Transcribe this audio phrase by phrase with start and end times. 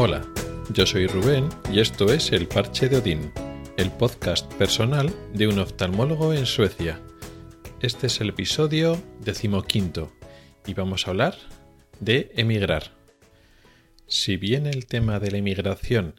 [0.00, 0.24] Hola,
[0.72, 3.32] yo soy Rubén y esto es El Parche de Odín,
[3.76, 7.02] el podcast personal de un oftalmólogo en Suecia.
[7.80, 10.12] Este es el episodio decimoquinto
[10.68, 11.34] y vamos a hablar
[11.98, 12.92] de emigrar.
[14.06, 16.14] Si bien el tema de la emigración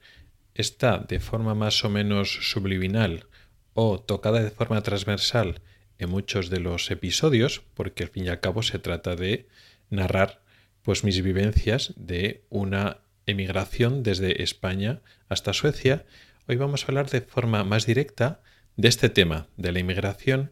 [0.56, 3.28] está de forma más o menos subliminal
[3.74, 5.62] o tocada de forma transversal
[6.00, 9.48] en muchos de los episodios, porque al fin y al cabo se trata de
[9.90, 10.42] narrar
[10.84, 16.06] pues mis vivencias de una emigración desde España hasta Suecia,
[16.48, 18.42] hoy vamos a hablar de forma más directa
[18.76, 20.52] de este tema, de la inmigración,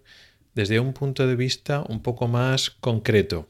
[0.54, 3.50] desde un punto de vista un poco más concreto,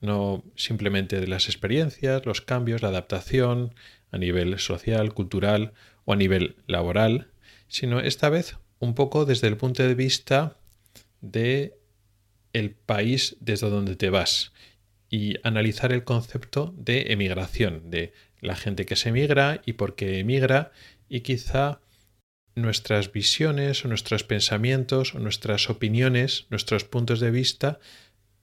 [0.00, 3.74] no simplemente de las experiencias, los cambios, la adaptación
[4.10, 5.72] a nivel social, cultural
[6.04, 7.28] o a nivel laboral,
[7.68, 10.58] sino esta vez un poco desde el punto de vista
[11.20, 11.78] de
[12.52, 14.52] el país desde donde te vas
[15.10, 18.12] y analizar el concepto de emigración, de
[18.44, 20.70] la gente que se emigra y por qué emigra
[21.08, 21.80] y quizá
[22.54, 27.80] nuestras visiones o nuestros pensamientos o nuestras opiniones, nuestros puntos de vista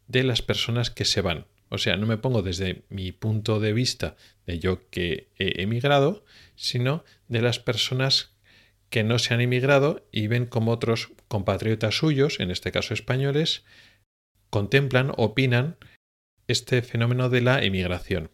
[0.07, 1.45] de las personas que se van.
[1.69, 6.25] O sea, no me pongo desde mi punto de vista de yo que he emigrado,
[6.55, 8.33] sino de las personas
[8.89, 13.63] que no se han emigrado y ven como otros compatriotas suyos, en este caso españoles,
[14.49, 15.77] contemplan, opinan
[16.47, 18.29] este fenómeno de la emigración.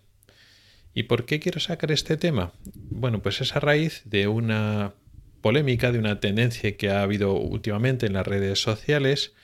[0.97, 2.53] ¿Y por qué quiero sacar este tema?
[2.89, 4.95] Bueno, pues es a raíz de una
[5.41, 9.35] polémica, de una tendencia que ha habido últimamente en las redes sociales,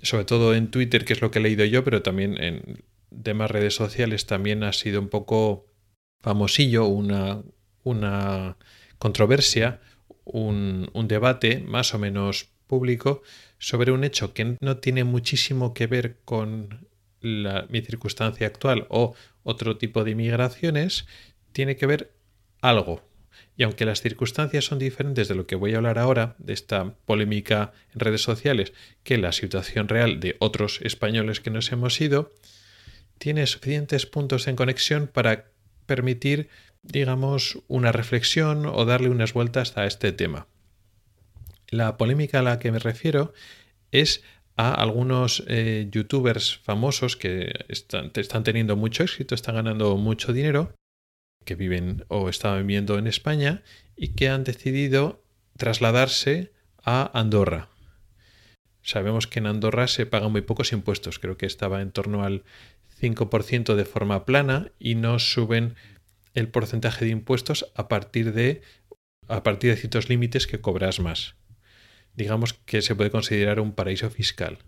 [0.00, 3.50] sobre todo en Twitter, que es lo que he leído yo, pero también en demás
[3.50, 5.66] redes sociales también ha sido un poco
[6.22, 7.42] famosillo, una,
[7.82, 8.56] una
[9.00, 9.80] controversia,
[10.22, 13.22] un, un debate más o menos público
[13.58, 16.86] sobre un hecho que no tiene muchísimo que ver con
[17.22, 19.16] mi circunstancia actual o
[19.46, 21.06] otro tipo de inmigraciones,
[21.52, 22.12] tiene que ver
[22.60, 23.02] algo.
[23.56, 26.94] Y aunque las circunstancias son diferentes de lo que voy a hablar ahora, de esta
[27.06, 28.72] polémica en redes sociales,
[29.04, 32.34] que la situación real de otros españoles que nos hemos ido,
[33.18, 35.46] tiene suficientes puntos en conexión para
[35.86, 36.48] permitir,
[36.82, 40.48] digamos, una reflexión o darle unas vueltas a este tema.
[41.68, 43.32] La polémica a la que me refiero
[43.92, 44.22] es
[44.56, 48.10] a algunos eh, youtubers famosos que están,
[48.42, 50.74] teniendo mucho éxito, están ganando mucho dinero,
[51.44, 53.62] que viven o están viviendo en España
[53.96, 55.22] y que han decidido
[55.58, 56.52] trasladarse
[56.82, 57.68] a Andorra.
[58.82, 62.44] Sabemos que en Andorra se pagan muy pocos impuestos, creo que estaba en torno al
[63.00, 65.74] 5% de forma plana y no suben
[66.34, 68.62] el porcentaje de impuestos a partir de
[69.28, 71.34] a partir de ciertos límites que cobras más
[72.16, 74.58] digamos que se puede considerar un paraíso fiscal.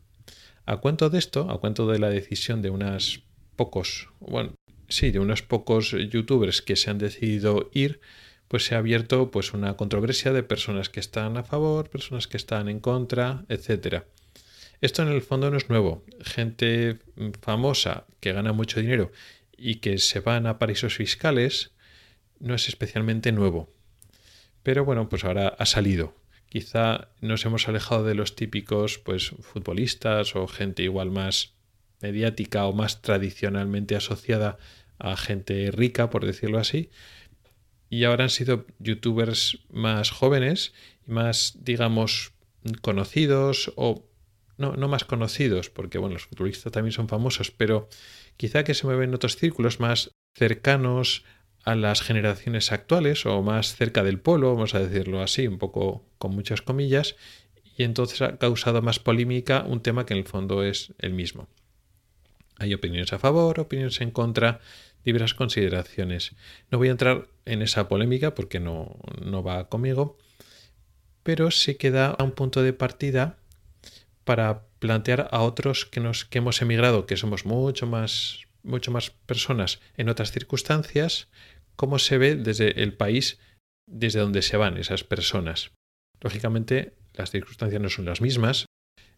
[0.66, 3.22] A cuento de esto, a cuento de la decisión de unos
[3.56, 4.54] pocos, bueno,
[4.88, 8.00] sí, de unos pocos youtubers que se han decidido ir,
[8.48, 12.37] pues se ha abierto pues una controversia de personas que están a favor, personas que
[12.37, 14.04] están en contra, etcétera.
[14.81, 16.04] Esto en el fondo no es nuevo.
[16.22, 16.98] Gente
[17.42, 19.10] famosa que gana mucho dinero
[19.56, 21.72] y que se van a paraísos fiscales
[22.38, 23.69] no es especialmente nuevo.
[24.62, 26.18] Pero bueno, pues ahora ha salido
[26.48, 31.54] quizá nos hemos alejado de los típicos pues futbolistas o gente igual más
[32.00, 34.58] mediática o más tradicionalmente asociada
[34.98, 36.91] a gente rica, por decirlo así,
[37.91, 40.72] y ahora han sido youtubers más jóvenes
[41.06, 42.32] y más, digamos,
[42.82, 44.04] conocidos o
[44.56, 47.88] no, no más conocidos, porque bueno, los futbolistas también son famosos, pero
[48.37, 51.25] quizá que se mueven en otros círculos más cercanos
[51.69, 56.03] a las generaciones actuales o más cerca del pueblo, vamos a decirlo así, un poco
[56.17, 57.15] con muchas comillas,
[57.77, 61.47] y entonces ha causado más polémica un tema que en el fondo es el mismo.
[62.56, 64.61] Hay opiniones a favor, opiniones en contra,
[65.05, 66.33] diversas consideraciones.
[66.71, 70.17] No voy a entrar en esa polémica porque no, no va conmigo,
[71.23, 73.37] pero sí que da un punto de partida
[74.25, 79.11] para plantear a otros que, nos, que hemos emigrado, que somos mucho más, mucho más
[79.11, 81.29] personas en otras circunstancias,
[81.78, 83.38] cómo se ve desde el país
[83.86, 85.70] desde donde se van esas personas.
[86.20, 88.66] Lógicamente, las circunstancias no son las mismas.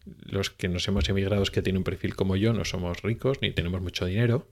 [0.05, 3.51] Los que nos hemos emigrado que tienen un perfil como yo no somos ricos ni
[3.51, 4.47] tenemos mucho dinero.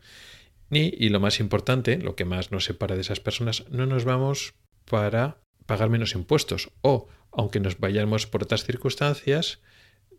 [0.69, 4.05] Ni, y lo más importante, lo que más nos separa de esas personas, no nos
[4.05, 6.71] vamos para pagar menos impuestos.
[6.81, 9.61] O, aunque nos vayamos por otras circunstancias,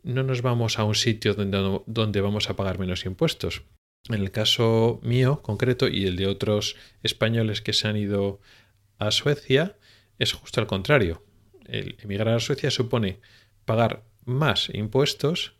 [0.05, 3.63] no nos vamos a un sitio donde, donde vamos a pagar menos impuestos.
[4.09, 8.41] En el caso mío concreto y el de otros españoles que se han ido
[8.99, 9.77] a Suecia,
[10.19, 11.25] es justo al contrario.
[11.67, 13.21] El emigrar a Suecia supone
[13.65, 15.55] pagar más impuestos,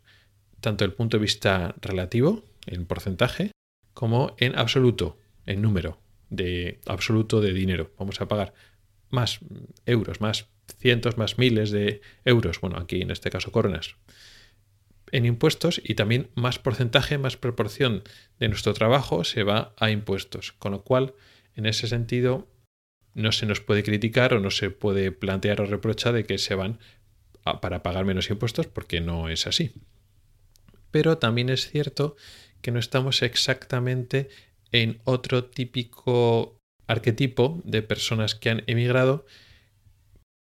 [0.59, 3.51] tanto el punto de vista relativo, en porcentaje,
[3.93, 5.99] como en absoluto, en número.
[6.31, 7.91] de absoluto de dinero.
[7.99, 8.53] Vamos a pagar
[9.09, 9.39] más
[9.85, 10.47] euros, más
[10.79, 13.97] cientos, más miles de euros, bueno, aquí en este caso coronas,
[15.11, 18.03] en impuestos y también más porcentaje, más proporción
[18.39, 20.53] de nuestro trabajo se va a impuestos.
[20.53, 21.13] Con lo cual,
[21.55, 22.47] en ese sentido,
[23.13, 26.55] no se nos puede criticar o no se puede plantear o reprochar de que se
[26.55, 26.79] van
[27.61, 29.71] para pagar menos impuestos porque no es así.
[30.91, 32.15] Pero también es cierto
[32.61, 34.29] que no estamos exactamente
[34.71, 36.57] en otro típico
[36.87, 39.25] arquetipo de personas que han emigrado,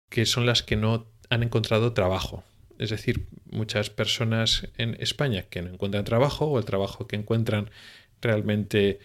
[0.09, 2.43] que son las que no han encontrado trabajo.
[2.77, 7.69] Es decir, muchas personas en España que no encuentran trabajo o el trabajo que encuentran
[8.21, 8.99] realmente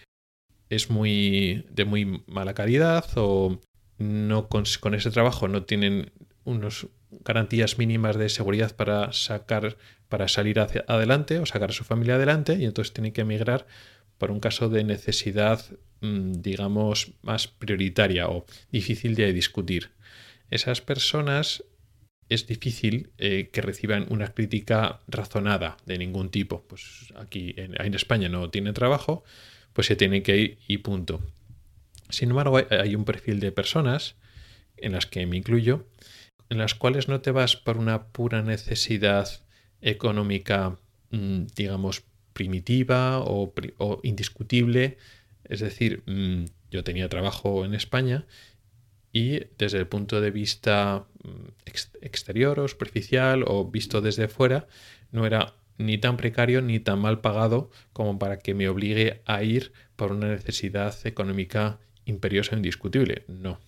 [0.70, 3.60] es muy de muy mala calidad o
[3.98, 6.10] no con, con ese trabajo no tienen
[6.44, 6.86] unas
[7.24, 9.76] garantías mínimas de seguridad para sacar
[10.08, 13.66] para salir hacia adelante o sacar a su familia adelante y entonces tienen que emigrar
[14.18, 15.64] por un caso de necesidad,
[16.00, 19.90] mm, digamos, más prioritaria o difícil de discutir.
[20.50, 21.64] Esas personas
[22.28, 26.62] es difícil eh, que reciban una crítica razonada de ningún tipo.
[26.62, 29.24] Pues aquí en, en, España no tiene trabajo,
[29.72, 31.20] pues se tiene que ir y punto.
[32.08, 34.16] Sin embargo, hay un perfil de personas,
[34.76, 35.86] en las que me incluyo,
[36.48, 39.28] en las cuales no te vas por una pura necesidad
[39.80, 40.78] económica,
[41.10, 43.52] mm, digamos, primitiva o,
[44.02, 44.98] indiscutible.
[45.44, 48.26] Es decir, mm, yo tenía trabajo en España
[49.14, 51.48] y desde el punto de vista mm,
[52.02, 54.66] exterior o superficial o visto desde fuera,
[55.12, 59.44] no era ni tan precario ni tan mal pagado como para que me obligue a
[59.44, 63.22] ir por una necesidad económica imperiosa e indiscutible.
[63.28, 63.60] No.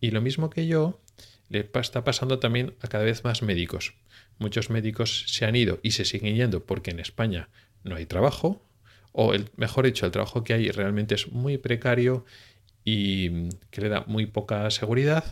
[0.00, 1.02] Y lo mismo que yo,
[1.50, 3.92] le está pasando también a cada vez más médicos.
[4.38, 7.50] Muchos médicos se han ido y se siguen yendo porque en España
[7.84, 8.64] no hay trabajo,
[9.12, 12.24] o el, mejor dicho, el trabajo que hay realmente es muy precario
[12.84, 15.24] y que le da muy poca seguridad,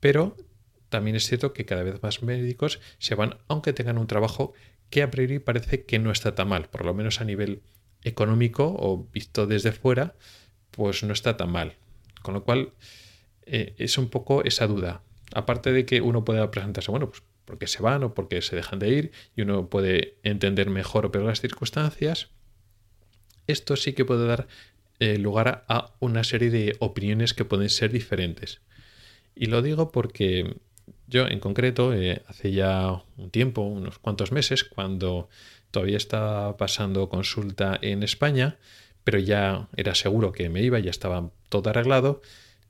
[0.00, 0.36] pero
[0.88, 4.52] también es cierto que cada vez más médicos se van, aunque tengan un trabajo
[4.90, 7.62] que a priori parece que no está tan mal, por lo menos a nivel
[8.02, 10.14] económico o visto desde fuera,
[10.70, 11.76] pues no está tan mal.
[12.22, 12.72] Con lo cual
[13.46, 15.02] eh, es un poco esa duda.
[15.34, 18.78] Aparte de que uno pueda presentarse, bueno, pues porque se van o porque se dejan
[18.78, 22.28] de ir y uno puede entender mejor o peor las circunstancias,
[23.46, 24.46] esto sí que puede dar
[25.02, 28.60] eh, lugar a una serie de opiniones que pueden ser diferentes.
[29.34, 30.58] Y lo digo porque
[31.08, 35.28] yo en concreto, eh, hace ya un tiempo, unos cuantos meses, cuando
[35.72, 38.58] todavía estaba pasando consulta en España,
[39.02, 42.22] pero ya era seguro que me iba, ya estaba todo arreglado,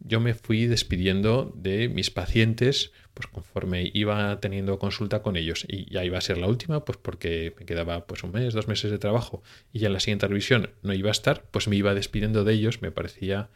[0.05, 5.65] yo me fui despidiendo de mis pacientes pues conforme iba teniendo consulta con ellos.
[5.69, 8.69] Y ya iba a ser la última pues porque me quedaba pues un mes, dos
[8.69, 11.77] meses de trabajo y ya en la siguiente revisión no iba a estar pues me
[11.77, 13.51] iba despidiendo de ellos me parecía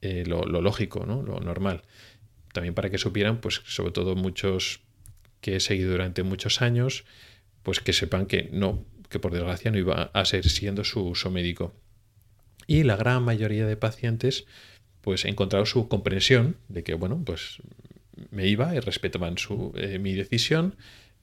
[0.00, 1.22] eh, lo, lo, lógico, ¿no?
[1.22, 1.82] lo normal.
[2.52, 4.80] También para que supieran pues sobre todo muchos
[5.40, 7.04] que he seguido durante muchos años
[7.62, 11.30] pues que sepan que no que por desgracia no iba a ser siendo su, su
[11.30, 11.74] médico.
[12.66, 14.46] Y la gran mayoría de pacientes
[15.02, 17.58] pues he encontrado su comprensión de que, bueno, pues
[18.30, 20.76] me iba y respetaban su, eh, mi decisión,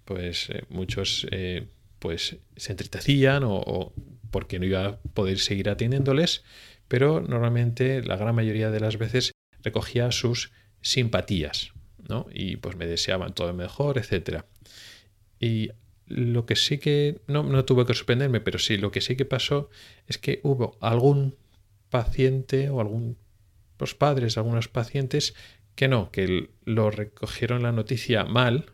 [0.05, 1.67] pues eh, muchos eh,
[1.97, 3.93] pues se entristecían o, o,
[4.31, 6.43] porque no iba a poder seguir atendiéndoles,
[6.87, 9.31] pero normalmente la gran mayoría de las veces
[9.63, 11.73] recogía sus simpatías,
[12.07, 12.27] ¿no?
[12.33, 14.43] Y pues me deseaban todo mejor, etc.
[15.39, 15.71] Y
[16.05, 19.25] lo que sí que, no, no tuvo que sorprenderme, pero sí, lo que sí que
[19.25, 19.69] pasó
[20.07, 21.35] es que hubo algún
[21.89, 23.17] paciente o algún
[23.79, 25.35] los padres algunos pacientes
[25.75, 28.73] que no, que lo recogieron la noticia mal,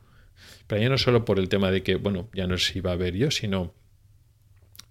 [0.68, 2.96] pero ya no solo por el tema de que, bueno, ya no se iba a
[2.96, 3.74] ver yo, sino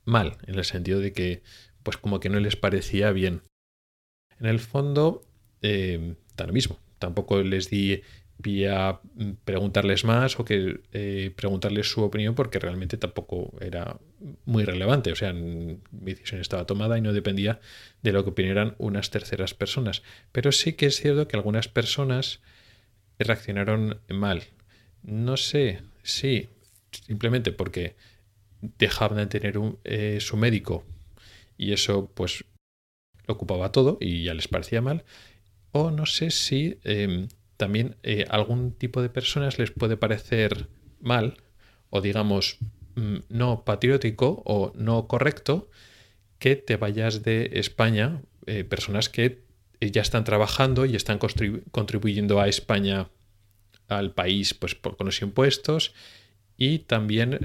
[0.05, 1.43] mal, en el sentido de que,
[1.83, 3.43] pues como que no les parecía bien.
[4.39, 5.27] En el fondo,
[5.63, 6.79] eh, da lo mismo.
[6.99, 8.03] Tampoco les di
[8.69, 9.01] a
[9.45, 13.99] preguntarles más o que eh, preguntarles su opinión porque realmente tampoco era
[14.45, 15.13] muy relevante.
[15.13, 17.61] O sea, mi decisión estaba tomada y no dependía
[18.03, 20.03] de lo que opinaran unas terceras personas.
[20.33, 22.41] Pero sí que es cierto que algunas personas
[23.19, 24.43] reaccionaron mal.
[25.03, 26.49] No sé si
[26.91, 27.97] simplemente porque
[28.61, 30.85] dejaban de tener un, eh, su médico
[31.57, 32.45] y eso pues
[33.27, 35.05] lo ocupaba todo y ya les parecía mal.
[35.73, 36.79] O no sé si...
[36.85, 40.69] Eh, también eh, algún tipo de personas les puede parecer
[41.01, 41.37] mal
[41.91, 42.59] o digamos
[42.97, 45.71] mm, no patriótico o no correcto
[46.39, 49.45] que te vayas de España, eh, personas que
[49.81, 53.09] eh, ya están trabajando y están contribuyendo a España,
[53.89, 55.95] al país, pues por, con los impuestos
[56.57, 57.39] y también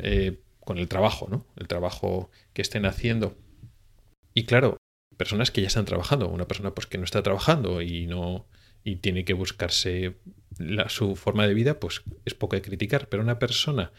[0.60, 1.46] con el trabajo, ¿no?
[1.56, 3.36] El trabajo que estén haciendo.
[4.34, 4.78] Y claro,
[5.18, 6.30] personas que ya están trabajando.
[6.30, 8.48] Una persona pues que no está trabajando y no
[8.84, 10.16] y tiene que buscarse
[10.88, 13.08] su forma de vida, pues es poco de criticar.
[13.10, 13.92] Pero una persona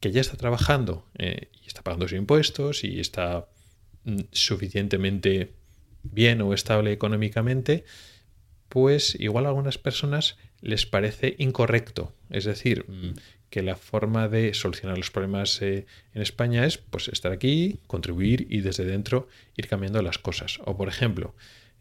[0.00, 3.48] que ya está trabajando eh, y está pagando sus impuestos y está
[4.04, 5.52] mm, suficientemente
[6.02, 7.84] bien o estable económicamente,
[8.68, 12.12] pues igual a algunas personas les parece incorrecto.
[12.30, 13.14] Es decir, mm,
[13.50, 18.46] que la forma de solucionar los problemas eh, en España es pues estar aquí, contribuir
[18.50, 20.58] y desde dentro ir cambiando las cosas.
[20.64, 21.34] O por ejemplo,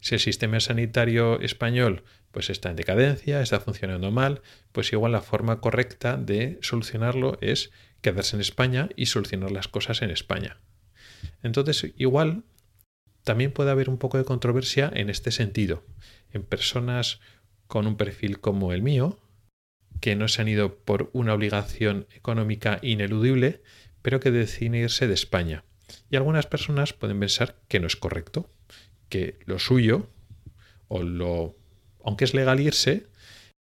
[0.03, 4.41] si el sistema sanitario español pues está en decadencia, está funcionando mal,
[4.73, 10.01] pues igual la forma correcta de solucionarlo es quedarse en España y solucionar las cosas
[10.01, 10.57] en España.
[11.41, 12.43] Entonces, igual
[13.23, 15.85] también puede haber un poco de controversia en este sentido.
[16.33, 17.21] En personas
[17.67, 19.21] con un perfil como el mío,
[20.01, 23.61] que no se han ido por una obligación económica ineludible,
[24.01, 25.63] pero que deciden irse de España.
[26.09, 28.49] Y algunas personas pueden pensar que no es correcto,
[29.13, 30.09] que lo suyo,
[30.87, 31.55] o lo
[32.03, 33.05] aunque es legal irse,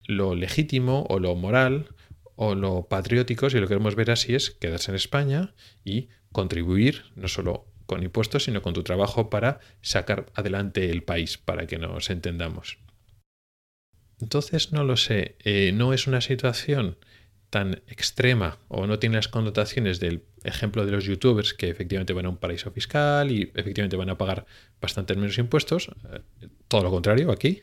[0.06, 1.90] lo legítimo o lo moral
[2.36, 7.28] o lo patriótico, si lo queremos ver así, es quedarse en España y contribuir no
[7.28, 12.08] solo con impuestos, sino con tu trabajo para sacar adelante el país, para que nos
[12.08, 12.78] entendamos.
[14.18, 16.96] Entonces, no lo sé, eh, no es una situación
[17.50, 22.26] tan extrema o no tiene las connotaciones del ejemplo de los youtubers que efectivamente van
[22.26, 24.46] a un paraíso fiscal y efectivamente van a pagar
[24.80, 27.62] bastante menos impuestos, eh, todo lo contrario aquí,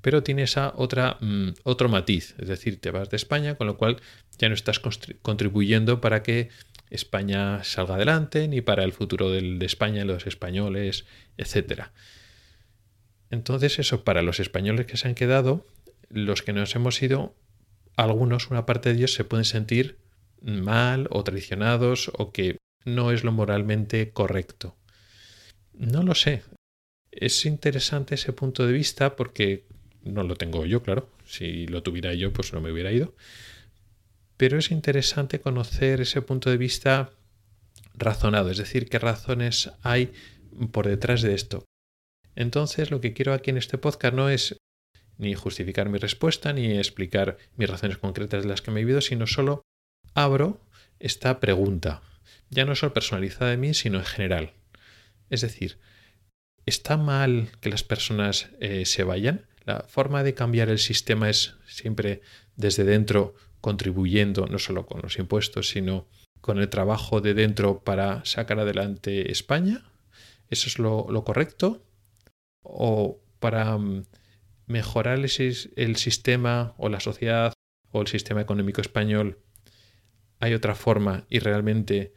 [0.00, 3.76] pero tiene esa otra, mm, otro matiz, es decir, te vas de España, con lo
[3.76, 4.00] cual
[4.38, 4.80] ya no estás
[5.22, 6.50] contribuyendo para que
[6.90, 11.06] España salga adelante, ni para el futuro de España, los españoles,
[11.38, 11.84] etc.
[13.30, 15.66] Entonces eso, para los españoles que se han quedado,
[16.10, 17.34] los que nos hemos ido,
[17.96, 19.98] algunos, una parte de ellos se pueden sentir
[20.40, 24.76] mal o traicionados o que no es lo moralmente correcto.
[25.72, 26.42] No lo sé.
[27.10, 29.66] Es interesante ese punto de vista porque
[30.02, 31.08] no lo tengo yo, claro.
[31.24, 33.14] Si lo tuviera yo, pues no me hubiera ido.
[34.36, 37.12] Pero es interesante conocer ese punto de vista
[37.94, 40.12] razonado, es decir, qué razones hay
[40.72, 41.64] por detrás de esto.
[42.34, 44.56] Entonces, lo que quiero aquí en este podcast no es
[45.18, 49.00] ni justificar mi respuesta, ni explicar mis razones concretas de las que me he vivido,
[49.00, 49.62] sino solo
[50.14, 50.60] abro
[50.98, 52.02] esta pregunta,
[52.50, 54.52] ya no solo personalizada de mí, sino en general.
[55.30, 55.78] Es decir,
[56.66, 59.46] ¿está mal que las personas eh, se vayan?
[59.64, 62.20] La forma de cambiar el sistema es siempre
[62.56, 66.08] desde dentro, contribuyendo no solo con los impuestos, sino
[66.40, 69.84] con el trabajo de dentro para sacar adelante España.
[70.50, 71.82] ¿Eso es lo, correcto?
[72.62, 74.04] ¿O para mm,
[74.66, 77.52] mejorar el, sistema o la sociedad
[77.90, 79.38] o el sistema económico español
[80.38, 82.14] hay otra forma y realmente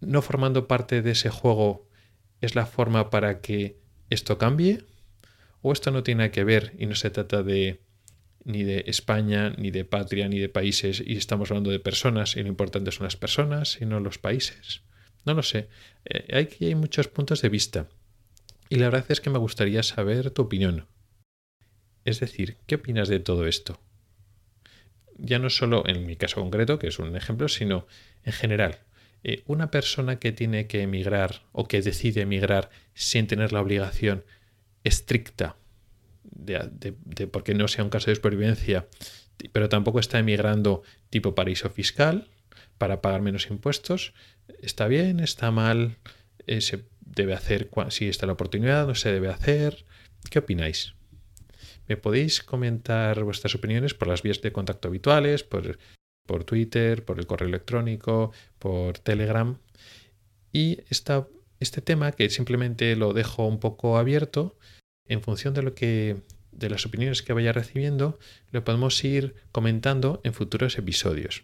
[0.00, 1.88] no formando parte de ese juego
[2.40, 3.78] es la forma para que
[4.08, 4.84] esto cambie?
[5.62, 7.82] ¿O esto no tiene que ver y no se trata de
[8.44, 12.42] ni de España, ni de patria, ni de países, y estamos hablando de personas, y
[12.42, 14.82] lo importante son las personas, sino los países?
[15.26, 15.68] No lo sé.
[16.06, 17.88] Eh, aquí hay muchos puntos de vista.
[18.70, 20.86] Y la verdad es que me gustaría saber tu opinión.
[22.04, 23.80] Es decir, ¿qué opinas de todo esto?
[25.16, 27.86] Ya no solo en mi caso concreto, que es un ejemplo, sino
[28.24, 28.78] en general.
[29.22, 34.24] Eh, una persona que tiene que emigrar o que decide emigrar sin tener la obligación
[34.82, 35.56] estricta,
[36.22, 36.92] de,
[37.30, 38.86] porque no sea un caso de supervivencia,
[39.52, 42.28] pero tampoco está emigrando tipo paraíso fiscal
[42.78, 44.14] para pagar menos impuestos,
[44.62, 45.96] está bien, está mal,
[46.46, 49.84] eh, se debe hacer si está la oportunidad, no se debe hacer.
[50.30, 50.94] ¿Qué opináis?
[51.90, 55.76] Me podéis comentar vuestras opiniones por las vías de contacto habituales, por,
[56.44, 58.30] Twitter, por el correo electrónico,
[58.60, 59.58] por Telegram.
[60.52, 61.26] Y esta
[61.58, 64.56] este tema, que simplemente lo dejo un poco abierto,
[65.08, 68.20] en función de lo que de las opiniones que vaya recibiendo,
[68.52, 71.42] lo podemos ir comentando en futuros episodios.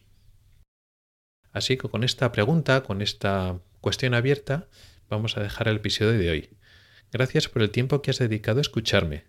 [1.50, 4.68] Así que con esta pregunta, con esta cuestión abierta,
[5.10, 6.50] vamos a dejar el episodio de hoy.
[7.10, 9.24] Gracias por el tiempo que has dedicado a escucharme.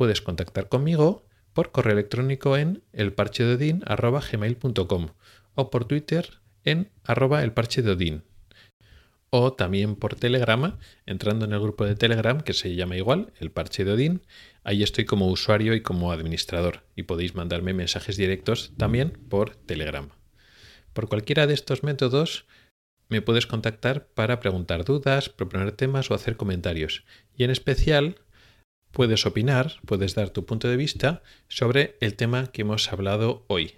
[0.00, 5.08] Puedes contactar conmigo por correo electrónico en elparchedodin.gmail.com
[5.54, 8.22] o por Twitter en elparchedodin
[9.28, 13.50] o también por Telegrama, entrando en el grupo de Telegram que se llama igual, el
[13.50, 14.22] parche de Odín.
[14.64, 20.08] Ahí estoy como usuario y como administrador y podéis mandarme mensajes directos también por Telegram.
[20.94, 22.46] Por cualquiera de estos métodos
[23.10, 27.04] me puedes contactar para preguntar dudas, proponer temas o hacer comentarios.
[27.36, 28.16] Y en especial
[28.92, 33.74] puedes opinar, puedes dar tu punto de vista sobre el tema que hemos hablado hoy.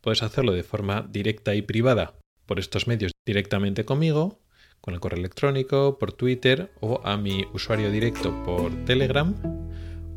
[0.00, 2.14] Puedes hacerlo de forma directa y privada
[2.46, 4.40] por estos medios directamente conmigo
[4.84, 9.34] con el correo electrónico, por Twitter o a mi usuario directo por Telegram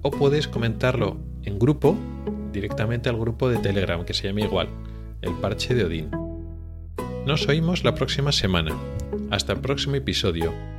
[0.02, 1.98] o puedes comentarlo en grupo
[2.52, 4.68] directamente al grupo de Telegram que se llama igual,
[5.22, 6.12] el parche de Odín.
[7.26, 8.76] Nos oímos la próxima semana.
[9.32, 10.77] Hasta el próximo episodio.